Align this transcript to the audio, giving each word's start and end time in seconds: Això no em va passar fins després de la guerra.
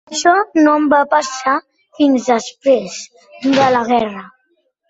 Això 0.13 0.31
no 0.61 0.71
em 0.77 0.87
va 0.93 1.01
passar 1.11 1.53
fins 1.99 2.25
després 2.33 2.99
de 3.45 3.71
la 3.77 3.87
guerra. 3.93 4.27